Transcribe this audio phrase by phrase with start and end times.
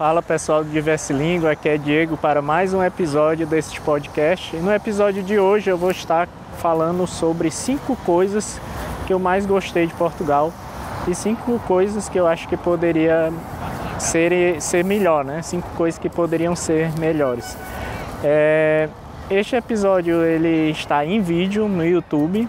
[0.00, 4.56] Fala pessoal do Diverse Língua, aqui é Diego para mais um episódio deste podcast.
[4.56, 6.26] E no episódio de hoje eu vou estar
[6.56, 8.58] falando sobre cinco coisas
[9.06, 10.54] que eu mais gostei de Portugal
[11.06, 13.30] e cinco coisas que eu acho que poderia
[13.98, 15.42] ser, ser melhor, né?
[15.42, 17.54] Cinco coisas que poderiam ser melhores.
[18.24, 18.88] É,
[19.30, 22.48] este episódio ele está em vídeo no YouTube,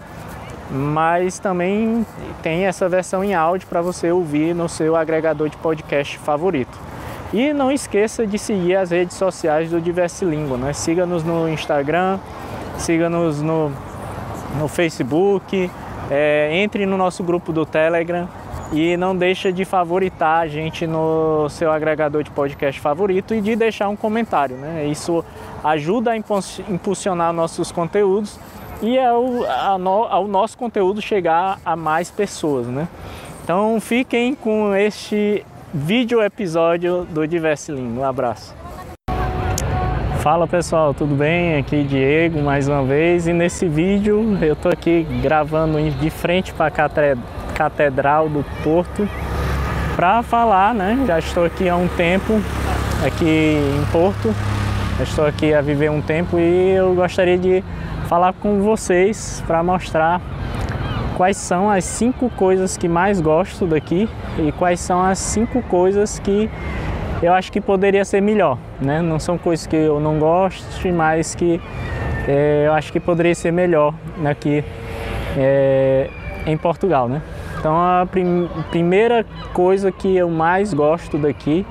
[0.70, 2.05] mas também
[2.41, 6.91] tem essa versão em áudio para você ouvir no seu agregador de podcast favorito.
[7.34, 10.73] E não esqueça de seguir as redes sociais do Diverse Língua, né?
[10.73, 12.20] Siga-nos no Instagram,
[12.77, 13.71] siga-nos no,
[14.59, 15.71] no Facebook,
[16.09, 18.27] é, entre no nosso grupo do Telegram
[18.73, 23.55] e não deixa de favoritar a gente no seu agregador de podcast favorito e de
[23.55, 24.85] deixar um comentário, né?
[24.88, 25.23] Isso
[25.63, 28.40] ajuda a impulsionar nossos conteúdos
[28.82, 32.88] e ao, no, ao nosso conteúdo chegar a mais pessoas, né?
[33.43, 38.03] Então fiquem com este vídeo episódio do Diverse Língua.
[38.03, 38.53] Um abraço.
[40.20, 41.57] Fala pessoal, tudo bem?
[41.57, 46.68] Aqui Diego mais uma vez e nesse vídeo eu tô aqui gravando de frente para
[46.68, 49.07] a Catedral do Porto
[49.96, 51.04] para falar, né?
[51.07, 52.34] Já estou aqui há um tempo
[53.05, 54.35] aqui em Porto,
[55.01, 57.63] estou aqui a viver um tempo e eu gostaria de
[58.07, 60.21] falar com vocês para mostrar
[61.17, 64.09] quais são as cinco coisas que mais gosto daqui
[64.40, 66.50] e quais são as cinco coisas que
[67.22, 69.01] eu acho que poderia ser melhor, né?
[69.01, 71.62] Não são coisas que eu não gosto, mas que
[72.28, 73.94] é, eu acho que poderia ser melhor
[74.25, 74.63] aqui
[75.38, 76.09] é,
[76.45, 77.22] em Portugal, né?
[77.59, 79.23] Então a prim primeira
[79.53, 81.66] coisa que eu mais gosto daqui,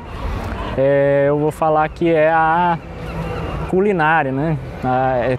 [0.79, 2.79] é, eu vou falar que é a
[3.71, 4.59] culinária, né?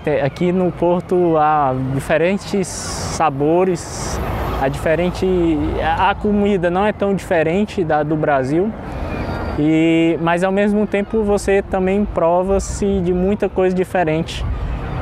[0.05, 4.17] É aqui no Porto há diferentes sabores,
[4.61, 5.27] há diferente,
[5.83, 8.71] a comida não é tão diferente da do Brasil,
[9.59, 14.45] e, mas ao mesmo tempo você também prova-se de muita coisa diferente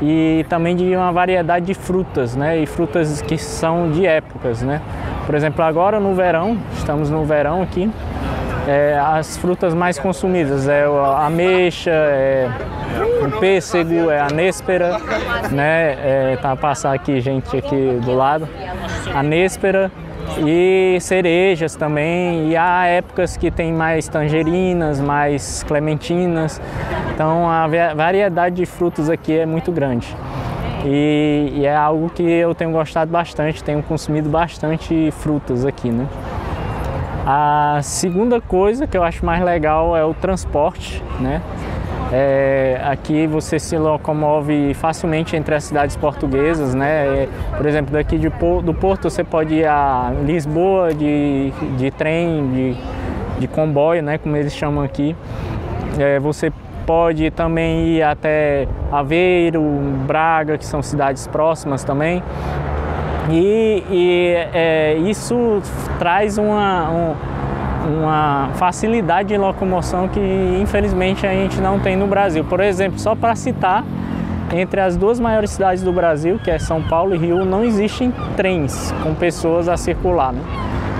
[0.01, 2.57] e também de uma variedade de frutas, né?
[2.57, 4.81] E frutas que são de épocas, né?
[5.27, 7.91] Por exemplo, agora no verão, estamos no verão aqui,
[8.69, 12.47] é, as frutas mais consumidas é a ameixa, é
[13.25, 14.99] o pêssego, é a néspera,
[15.49, 15.97] né?
[16.03, 18.47] É, tá passar aqui gente aqui do lado,
[19.11, 19.91] a néspera
[20.45, 22.49] e cerejas também.
[22.49, 26.61] E há épocas que tem mais tangerinas, mais clementinas.
[27.11, 27.65] Então a
[27.95, 30.15] variedade de frutos aqui é muito grande.
[30.85, 36.07] E, e, é algo que eu tenho gostado bastante, tenho consumido bastante frutas aqui, né?
[37.31, 41.43] A segunda coisa que eu acho mais legal é o transporte, né?
[42.11, 46.89] É, aqui você se locomove facilmente entre as cidades portuguesas, né?
[47.05, 52.49] É, por exemplo, daqui de, do Porto você pode ir a Lisboa de, de trem,
[52.51, 52.77] de,
[53.41, 54.17] de comboio, né?
[54.17, 55.15] Como eles chamam aqui.
[55.99, 56.51] É, você
[56.83, 59.61] pode também ir até Aveiro,
[60.07, 62.23] Braga, que são cidades próximas também.
[63.31, 65.61] E, e é, isso
[65.97, 67.15] traz uma, um,
[67.99, 70.19] uma facilidade de locomoção que
[70.61, 72.43] infelizmente a gente não tem no Brasil.
[72.43, 73.83] Por exemplo, só para citar,
[74.53, 78.11] entre as duas maiores cidades do Brasil, que é São Paulo e Rio, não existem
[78.35, 80.33] trens com pessoas a circular.
[80.33, 80.41] Né?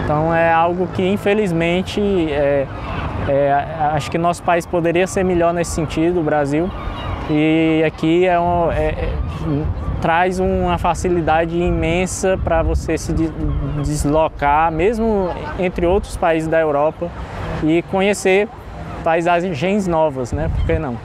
[0.03, 2.01] Então é algo que infelizmente
[2.31, 2.67] é,
[3.27, 6.69] é, acho que nosso país poderia ser melhor nesse sentido, o Brasil.
[7.29, 9.13] E aqui é, um, é, é
[10.01, 13.13] traz uma facilidade imensa para você se
[13.83, 17.09] deslocar, mesmo entre outros países da Europa,
[17.63, 18.47] e conhecer
[19.03, 20.49] paisagens novas, né?
[20.55, 20.97] Por que não?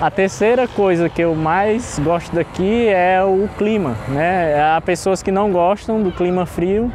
[0.00, 4.60] A terceira coisa que eu mais gosto daqui é o clima, né?
[4.60, 6.92] Há pessoas que não gostam do clima frio,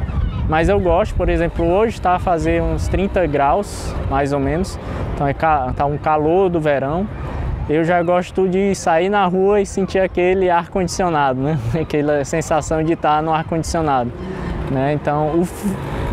[0.48, 4.78] mas eu gosto, por exemplo, hoje está a fazer uns 30 graus, mais ou menos,
[5.14, 7.06] então é tá um calor do verão
[7.70, 11.56] eu já gosto de sair na rua e sentir aquele ar condicionado, né?
[11.80, 14.10] Aquela sensação de estar no ar condicionado,
[14.72, 14.92] né?
[14.92, 15.28] Então,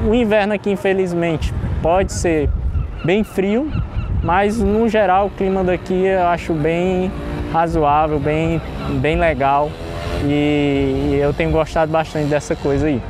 [0.06, 1.52] o, o inverno aqui, infelizmente,
[1.82, 2.48] pode ser
[3.04, 3.72] bem frio,
[4.24, 7.12] mas no geral o clima daqui eu acho bem
[7.52, 8.62] razoável, bem,
[9.02, 9.72] bem legal
[10.26, 13.02] e eu tenho gostado bastante dessa coisa aí.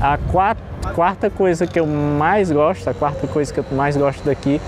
[0.00, 0.62] A quarta,
[0.94, 4.60] quarta coisa que eu mais gosto, a quarta coisa que eu mais gosto daqui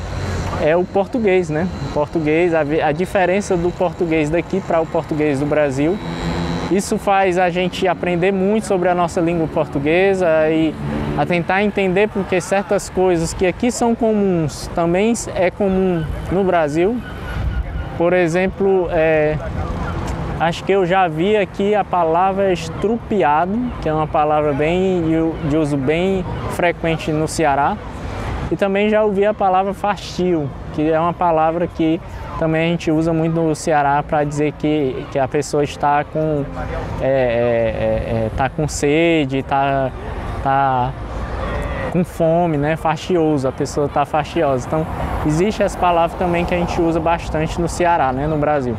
[0.62, 1.68] é o português, né?
[1.90, 5.98] O português, a, a diferença do português daqui para o português do Brasil.
[6.70, 10.74] Isso faz a gente aprender muito sobre a nossa língua portuguesa e
[11.16, 16.96] a tentar entender porque certas coisas que aqui são comuns também é comum no Brasil.
[17.96, 19.38] Por exemplo, é,
[20.40, 25.04] acho que eu já vi aqui a palavra estrupiado, que é uma palavra bem
[25.48, 27.76] de uso bem frequente no Ceará
[28.50, 32.00] E também já ouvi a palavra fastio, que é uma palavra que
[32.38, 36.44] também a gente usa muito no Ceará para dizer que, que a pessoa está com,
[37.00, 39.90] é, é, é, é tá com sede, está
[40.42, 40.92] tá
[41.92, 42.76] com fome, né?
[42.76, 44.66] Fastioso, a pessoa está fastiosa.
[44.66, 44.86] Então,
[45.26, 48.26] existe essa palavra também que a gente usa bastante no Ceará, né?
[48.26, 48.76] No Brasil.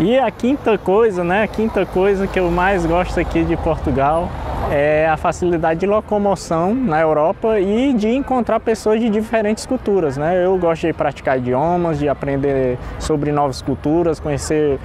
[0.00, 1.42] E a quinta coisa, né?
[1.42, 4.28] A quinta coisa que eu mais gosto aqui de Portugal
[4.70, 10.16] é a facilidade de locomoção na Europa e de encontrar pessoas de diferentes culturas.
[10.16, 10.44] Né?
[10.44, 14.78] Eu gosto de praticar idiomas, de aprender sobre novas culturas, conhecer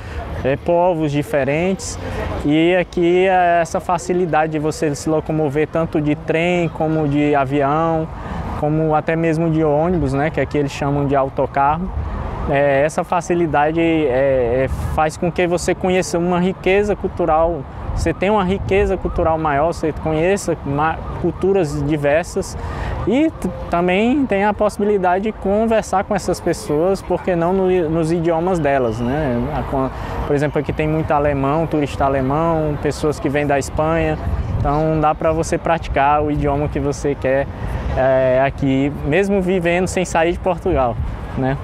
[0.43, 1.99] é, povos diferentes
[2.45, 8.07] e aqui é essa facilidade de você se locomover tanto de trem como de avião,
[8.59, 10.29] como até mesmo de ônibus, né?
[10.29, 11.91] que aqui eles chamam de autocarro.
[12.49, 17.61] É, essa facilidade é, é faz com que você conheça uma riqueza cultural
[17.95, 20.57] você tem uma riqueza cultural maior, você conheça
[21.21, 22.57] culturas diversas
[23.07, 23.31] e
[23.69, 28.99] também tem a possibilidade de conversar com essas pessoas, porque não no, nos idiomas delas,
[28.99, 29.37] né?
[30.25, 34.17] Por exemplo, aqui tem muito alemão, turista alemão, pessoas que vêm da Espanha,
[34.57, 37.45] então dá para você praticar o idioma que você quer
[37.97, 40.95] é, aqui, mesmo vivendo sem sair de Portugal,
[41.37, 41.57] né?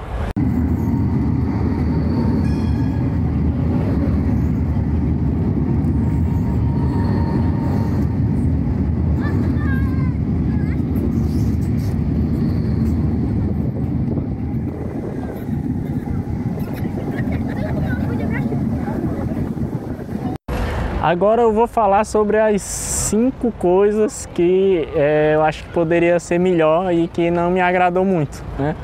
[21.10, 26.38] Agora eu vou falar sobre as cinco coisas que é, eu acho que poderia ser
[26.38, 28.44] melhor e que não me agradou muito.
[28.56, 28.76] Né?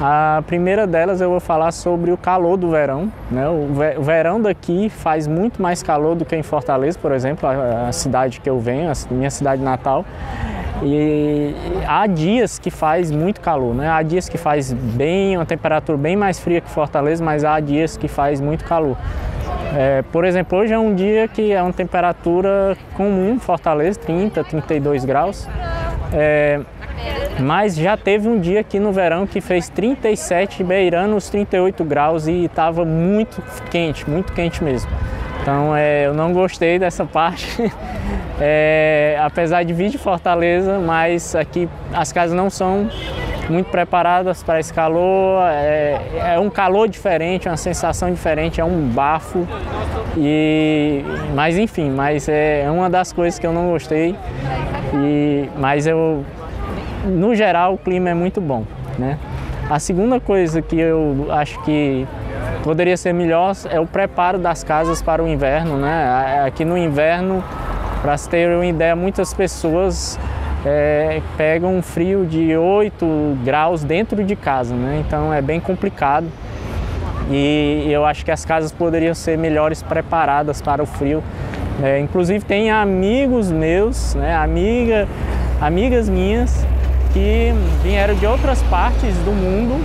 [0.00, 3.12] A primeira delas eu vou falar sobre o calor do verão.
[3.30, 3.48] Né?
[3.48, 8.40] O verão daqui faz muito mais calor do que em Fortaleza, por exemplo, a, cidade
[8.40, 10.04] que eu venho, a minha cidade natal.
[10.82, 11.54] E
[11.86, 13.88] há dias que faz muito calor, né?
[13.88, 17.96] Há dias que faz bem, uma temperatura bem mais fria que Fortaleza, mas há dias
[17.96, 18.96] que faz muito calor.
[19.76, 25.04] É, por exemplo, hoje é um dia que é uma temperatura comum Fortaleza, 30, 32
[25.04, 25.48] graus.
[26.12, 26.60] É,
[27.40, 32.26] mas já teve um dia aqui no verão que fez 37, beirando os 38 graus
[32.26, 34.90] e estava muito quente, muito quente mesmo.
[35.42, 37.72] Então é, eu não gostei dessa parte,
[38.40, 42.90] é, apesar de vir de Fortaleza, mas aqui as casas não são
[43.48, 45.42] muito preparadas para esse calor.
[45.48, 46.00] É,
[46.34, 49.46] é, um calor diferente, uma sensação diferente, é um bafo.
[50.16, 51.02] E,
[51.34, 54.14] mas enfim, mas é, é uma das coisas que eu não gostei.
[54.94, 56.24] E, mas eu,
[57.04, 58.64] no geral, o clima é muito bom,
[58.98, 59.18] né?
[59.70, 62.06] A segunda coisa que eu acho que
[62.62, 66.42] poderia ser melhor é o preparo das casas para o inverno, né?
[66.46, 67.44] Aqui no inverno,
[68.00, 70.18] para se ter uma ideia, muitas pessoas
[70.64, 75.02] é, pega um frio de 8 graus dentro de casa, né?
[75.06, 76.26] então é bem complicado.
[77.30, 81.22] E eu acho que as casas poderiam ser melhores preparadas para o frio.
[81.82, 85.06] É, inclusive tem amigos meus, né, amiga,
[85.60, 86.66] amigas minhas
[87.12, 87.52] que
[87.82, 89.78] vieram de outras partes do mundo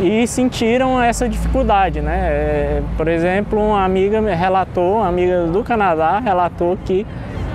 [0.00, 2.18] e sentiram essa dificuldade, né?
[2.18, 7.06] É, por exemplo, uma amiga relatou, uma amiga do Canadá relatou que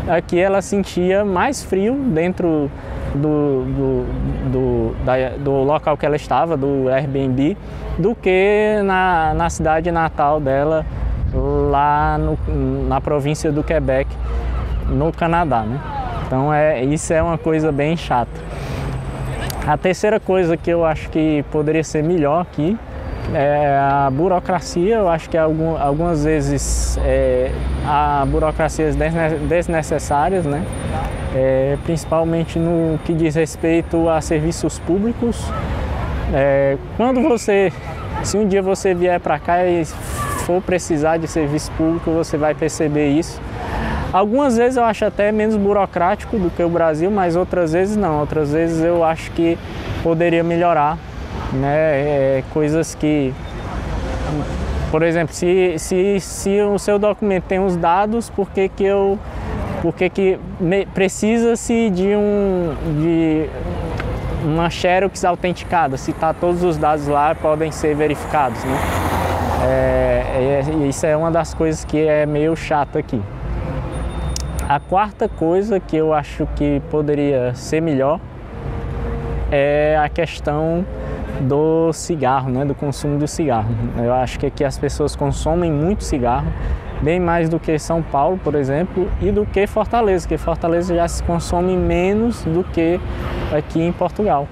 [0.09, 2.71] aqui ela sentia mais frio dentro
[3.13, 4.05] do, do,
[4.51, 7.57] do, da, do local que ela estava, do Airbnb,
[7.97, 10.85] do que na, na cidade natal dela,
[11.33, 12.37] lá no,
[12.87, 14.09] na província do Quebec,
[14.87, 15.61] no Canadá.
[15.61, 15.79] Né?
[16.25, 18.31] Então é, isso é uma coisa bem chata.
[19.65, 22.77] A terceira coisa que eu acho que poderia ser melhor aqui
[23.33, 27.51] é, a burocracia, eu acho que algum, algumas vezes é,
[27.85, 28.95] há burocracias
[29.47, 30.63] desnecessárias, né?
[31.35, 35.43] É, principalmente no que diz respeito a serviços públicos.
[36.33, 37.71] É, quando você,
[38.23, 39.85] se um dia você vier para cá e
[40.45, 43.41] for precisar de serviço público, você vai perceber isso.
[44.13, 48.21] Algumas vezes eu acho até menos burocrático do que o Brasil, mas outras vezes não.
[48.21, 49.57] Outras vezes eu acho que
[50.01, 50.97] poderia melhorar
[51.53, 51.75] né?
[52.39, 53.33] É, coisas que,
[54.91, 59.17] por exemplo, se, se, se o seu documento tem os dados, por que, que eu
[59.81, 60.39] porque que
[60.93, 63.47] precisa-se de um de
[64.43, 68.77] uma xerox autenticada, se tá todos os dados lá podem ser verificados, né?
[69.63, 73.21] É, é, isso é uma das coisas que é meio chato aqui.
[74.67, 78.19] A quarta coisa que eu acho que poderia ser melhor
[79.51, 80.85] é a questão
[81.41, 83.69] do cigarro, né, do consumo do cigarro.
[83.97, 86.47] Eu acho que aqui as pessoas consomem muito cigarro
[87.01, 91.07] bem mais do que São Paulo, por exemplo, e do que Fortaleza, que Fortaleza já
[91.07, 92.99] se consome menos do que
[93.55, 94.47] aqui em Portugal.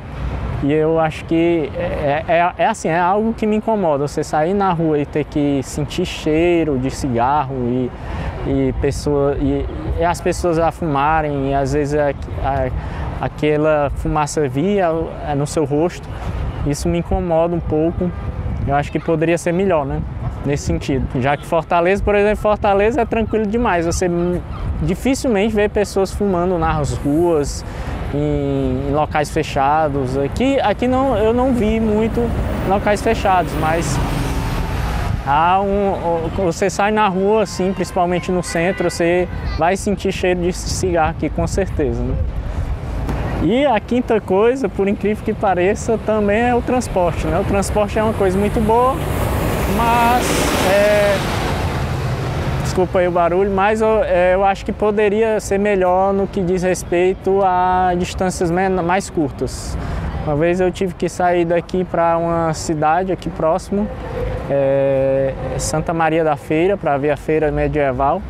[0.64, 4.54] E eu acho que é, é, é, assim, é algo que me incomoda, você sair
[4.54, 7.92] na rua e ter que sentir cheiro de cigarro e,
[8.48, 9.66] e, pessoa, e,
[10.00, 12.10] e as pessoas a fumarem e às vezes a,
[12.44, 14.90] a, aquela fumaça via
[15.28, 16.08] é, no seu rosto,
[16.66, 18.12] isso me incomoda um pouco.
[18.68, 20.02] Eu acho que poderia ser melhor, né?
[20.46, 21.08] Nesse sentido.
[21.22, 23.86] Já que Fortaleza, por exemplo, Fortaleza é tranquilo demais.
[23.86, 24.10] Você
[24.82, 27.64] dificilmente vê pessoas fumando nas ruas,
[28.14, 30.18] em, em, locais fechados.
[30.18, 32.22] Aqui, aqui não, eu não vi muito
[32.68, 33.98] locais fechados, mas
[35.26, 40.54] há um, você sai na rua, assim, principalmente no centro, você vai sentir cheiro de
[40.54, 42.02] cigarro aqui com certeza.
[42.02, 42.16] Né?
[43.44, 47.28] E a quinta coisa, por incrível que pareça, também é o transporte.
[47.28, 47.40] Né?
[47.40, 48.96] O transporte é uma coisa muito boa,
[49.78, 50.26] mas
[50.72, 51.16] é,
[52.64, 56.42] desculpa aí o barulho, mas eu, é, eu, acho que poderia ser melhor no que
[56.42, 59.78] diz respeito a distâncias mais curtas.
[60.26, 63.88] Uma vez eu tive que sair daqui para uma cidade aqui próximo,
[64.50, 68.22] é, Santa Maria da Feira, para ver a feira medieval.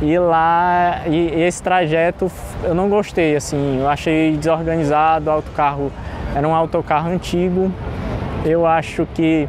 [0.00, 2.30] E lá, e, esse trajeto
[2.62, 5.92] eu não gostei, assim, eu achei desorganizado, o autocarro
[6.34, 7.72] era um autocarro antigo.
[8.44, 9.48] Eu acho que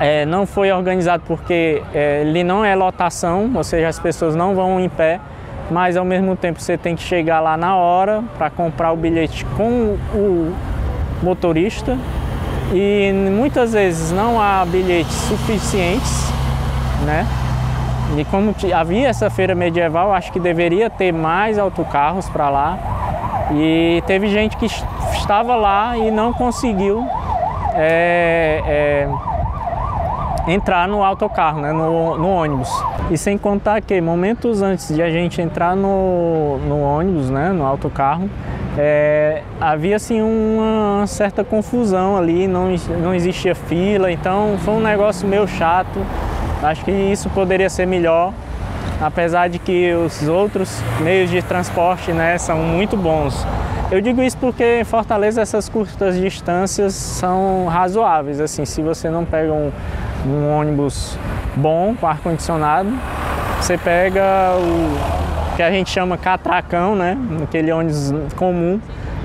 [0.00, 4.54] é, não foi organizado porque é, ele não é lotação, ou seja, as pessoas não
[4.54, 5.18] vão em pé,
[5.70, 9.44] mas ao mesmo tempo você tem que chegar lá na hora para comprar o bilhete
[9.56, 10.54] com o
[11.22, 11.96] motorista
[12.72, 16.30] e muitas vezes não há bilhetes suficientes,
[17.04, 17.26] né?
[18.16, 22.78] E como havia essa feira medieval, acho que deveria ter mais autocarros para lá.
[23.52, 27.06] E teve gente que estava lá e não conseguiu
[27.74, 32.70] é, é, entrar no autocarro, né, no, no, ônibus.
[33.10, 37.64] E sem contar que momentos antes de a gente entrar no, no ônibus, né, no
[37.64, 38.30] autocarro,
[38.78, 45.26] é, havia assim uma certa confusão ali, não, não existia fila, então foi um negócio
[45.26, 46.00] meio chato.
[46.66, 48.32] Acho que isso poderia ser melhor,
[49.00, 53.46] apesar de que os outros meios de transporte né, são muito bons.
[53.88, 58.40] Eu digo isso porque em Fortaleza essas curtas distâncias são razoáveis.
[58.40, 59.70] Assim, se você não pega um,
[60.26, 61.16] um ônibus
[61.54, 62.90] bom com ar condicionado,
[63.60, 67.16] você pega o que a gente chama catracão, né?
[67.44, 68.80] Aquele ônibus comum,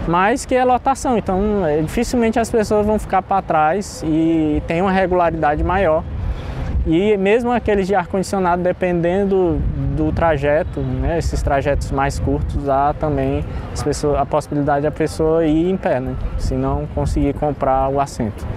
[0.07, 1.17] mas que é lotação.
[1.17, 6.03] Então, é, dificilmente as pessoas vão ficar para trás e tem uma regularidade maior.
[6.85, 9.61] E mesmo aqueles de ar-condicionado, dependendo
[9.95, 13.45] do trajeto, né, esses trajetos mais curtos, há também
[13.83, 18.47] pessoas, a possibilidade da pessoa ir em pé, né, se não conseguir comprar o assento.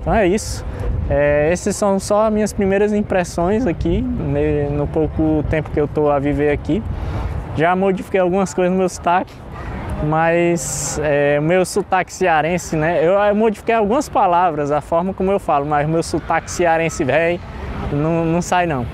[0.00, 0.64] Então é isso.
[1.08, 4.02] É, esses são só as minhas primeiras impressões aqui,
[4.70, 6.82] no pouco tempo que eu estou a viver aqui.
[7.56, 9.32] Já modifiquei algumas coisas no meu sotaque,
[10.04, 12.98] mas é, meu sotaque cearense, né?
[13.02, 17.40] Eu, eu modifiquei algumas palavras, a forma como eu falo, mas meu sotaque cearense velho
[17.96, 18.86] não, não sai não.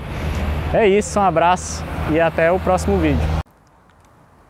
[0.73, 3.21] É isso, um abraço e até o próximo vídeo.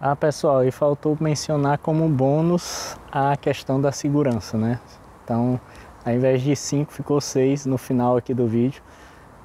[0.02, 4.80] Ah pessoal, e faltou mencionar como bônus a questão da segurança, né?
[5.24, 5.60] Então,
[6.06, 8.82] ao invés de 5, ficou 6 no final aqui do vídeo.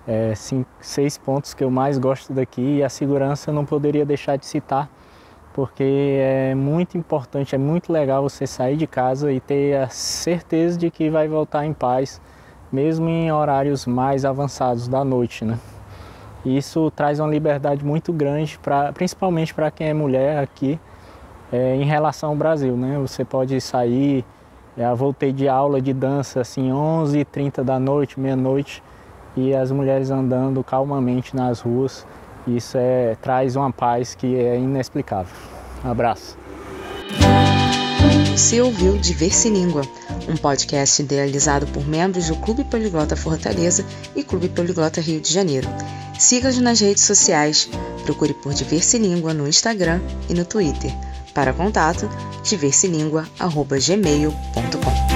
[0.06, 4.04] É, cinco, seis pontos que eu mais gosto daqui e a segurança eu não poderia
[4.04, 4.90] deixar de citar
[5.54, 10.76] porque é muito importante, é muito legal você sair de casa e ter a certeza
[10.76, 12.20] de que vai voltar em paz
[12.72, 15.58] mesmo em horários mais avançados da noite, né?
[16.44, 20.78] Isso traz uma liberdade muito grande, pra, principalmente para quem é mulher aqui,
[21.50, 22.98] é, em relação ao Brasil, né?
[22.98, 24.24] Você pode sair,
[24.76, 28.82] já voltei de aula de dança assim 11h30 da noite, meia-noite,
[29.36, 32.06] e as mulheres andando calmamente nas ruas.
[32.46, 35.34] Isso é, traz uma paz que é inexplicável.
[35.82, 36.43] Um abraço.
[38.34, 39.82] Você ouviu Diverse Língua,
[40.28, 43.86] um podcast idealizado por membros do Clube Poliglota Fortaleza
[44.16, 45.68] e Clube Poliglota Rio de Janeiro.
[46.18, 47.70] Siga-nos nas redes sociais,
[48.02, 50.90] procure por Diverse Língua no Instagram e no Twitter.
[51.32, 52.10] Para contato,
[52.42, 55.13] diverselingua.gmail.com